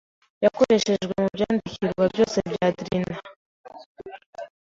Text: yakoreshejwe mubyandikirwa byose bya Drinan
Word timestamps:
yakoreshejwe 0.43 1.13
mubyandikirwa 1.21 2.03
byose 2.13 2.37
bya 2.49 2.67
Drinan 2.77 3.23